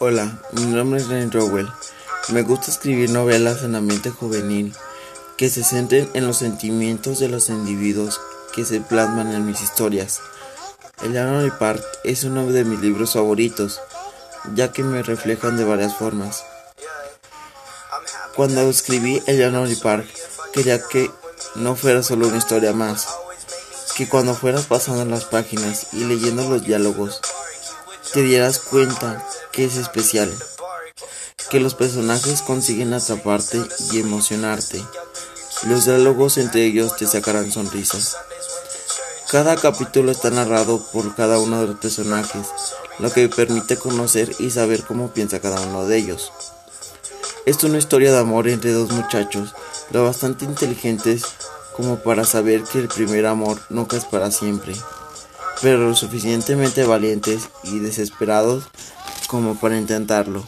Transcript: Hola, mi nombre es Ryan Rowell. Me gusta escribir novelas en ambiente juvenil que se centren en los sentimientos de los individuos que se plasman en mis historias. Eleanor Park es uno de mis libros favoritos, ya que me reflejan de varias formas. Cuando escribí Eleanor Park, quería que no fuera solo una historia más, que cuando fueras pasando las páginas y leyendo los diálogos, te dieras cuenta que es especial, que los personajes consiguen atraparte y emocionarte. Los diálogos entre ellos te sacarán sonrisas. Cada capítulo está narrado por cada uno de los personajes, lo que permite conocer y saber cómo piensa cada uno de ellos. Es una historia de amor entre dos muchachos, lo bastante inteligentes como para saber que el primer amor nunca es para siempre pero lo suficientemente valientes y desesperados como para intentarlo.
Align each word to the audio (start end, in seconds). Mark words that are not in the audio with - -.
Hola, 0.00 0.38
mi 0.52 0.62
nombre 0.62 1.00
es 1.00 1.08
Ryan 1.08 1.32
Rowell. 1.32 1.68
Me 2.28 2.42
gusta 2.42 2.70
escribir 2.70 3.10
novelas 3.10 3.64
en 3.64 3.74
ambiente 3.74 4.10
juvenil 4.10 4.72
que 5.36 5.50
se 5.50 5.64
centren 5.64 6.08
en 6.14 6.24
los 6.24 6.36
sentimientos 6.36 7.18
de 7.18 7.26
los 7.26 7.48
individuos 7.48 8.20
que 8.54 8.64
se 8.64 8.80
plasman 8.80 9.34
en 9.34 9.44
mis 9.44 9.60
historias. 9.60 10.20
Eleanor 11.02 11.58
Park 11.58 11.82
es 12.04 12.22
uno 12.22 12.46
de 12.46 12.62
mis 12.62 12.78
libros 12.78 13.14
favoritos, 13.14 13.80
ya 14.54 14.70
que 14.70 14.84
me 14.84 15.02
reflejan 15.02 15.56
de 15.56 15.64
varias 15.64 15.96
formas. 15.96 16.44
Cuando 18.36 18.70
escribí 18.70 19.20
Eleanor 19.26 19.68
Park, 19.82 20.06
quería 20.52 20.80
que 20.80 21.10
no 21.56 21.74
fuera 21.74 22.04
solo 22.04 22.28
una 22.28 22.38
historia 22.38 22.72
más, 22.72 23.08
que 23.96 24.08
cuando 24.08 24.36
fueras 24.36 24.66
pasando 24.66 25.04
las 25.06 25.24
páginas 25.24 25.88
y 25.92 26.04
leyendo 26.04 26.48
los 26.48 26.62
diálogos, 26.62 27.20
te 28.12 28.22
dieras 28.22 28.60
cuenta 28.60 29.26
que 29.52 29.64
es 29.64 29.76
especial, 29.76 30.32
que 31.50 31.60
los 31.60 31.74
personajes 31.74 32.42
consiguen 32.42 32.92
atraparte 32.92 33.60
y 33.92 34.00
emocionarte. 34.00 34.82
Los 35.66 35.84
diálogos 35.84 36.38
entre 36.38 36.64
ellos 36.64 36.96
te 36.96 37.06
sacarán 37.06 37.50
sonrisas. 37.50 38.16
Cada 39.30 39.56
capítulo 39.56 40.10
está 40.10 40.30
narrado 40.30 40.78
por 40.92 41.14
cada 41.14 41.38
uno 41.38 41.60
de 41.60 41.68
los 41.68 41.78
personajes, 41.78 42.46
lo 42.98 43.10
que 43.10 43.28
permite 43.28 43.76
conocer 43.76 44.34
y 44.38 44.50
saber 44.50 44.84
cómo 44.84 45.12
piensa 45.12 45.40
cada 45.40 45.60
uno 45.60 45.86
de 45.86 45.98
ellos. 45.98 46.32
Es 47.44 47.62
una 47.64 47.78
historia 47.78 48.12
de 48.12 48.18
amor 48.18 48.48
entre 48.48 48.72
dos 48.72 48.90
muchachos, 48.90 49.54
lo 49.90 50.04
bastante 50.04 50.44
inteligentes 50.44 51.22
como 51.76 51.98
para 51.98 52.24
saber 52.24 52.64
que 52.64 52.78
el 52.78 52.88
primer 52.88 53.26
amor 53.26 53.60
nunca 53.70 53.96
es 53.96 54.04
para 54.04 54.30
siempre 54.30 54.74
pero 55.60 55.78
lo 55.78 55.94
suficientemente 55.94 56.84
valientes 56.84 57.48
y 57.64 57.78
desesperados 57.78 58.64
como 59.28 59.54
para 59.54 59.76
intentarlo. 59.78 60.42